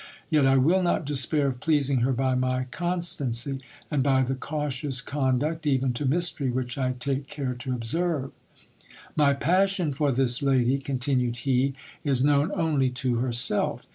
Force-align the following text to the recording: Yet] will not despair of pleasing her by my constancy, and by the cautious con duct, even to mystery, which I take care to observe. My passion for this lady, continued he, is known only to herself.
Yet] 0.31 0.43
will 0.63 0.81
not 0.81 1.05
despair 1.05 1.45
of 1.45 1.59
pleasing 1.59 1.99
her 1.99 2.11
by 2.11 2.33
my 2.33 2.63
constancy, 2.63 3.59
and 3.91 4.01
by 4.01 4.23
the 4.23 4.33
cautious 4.33 4.99
con 4.99 5.37
duct, 5.37 5.67
even 5.67 5.93
to 5.93 6.07
mystery, 6.07 6.49
which 6.49 6.75
I 6.75 6.93
take 6.93 7.27
care 7.27 7.53
to 7.53 7.71
observe. 7.75 8.31
My 9.15 9.35
passion 9.35 9.93
for 9.93 10.11
this 10.11 10.41
lady, 10.41 10.79
continued 10.79 11.37
he, 11.37 11.75
is 12.03 12.23
known 12.23 12.49
only 12.55 12.89
to 12.89 13.17
herself. 13.19 13.85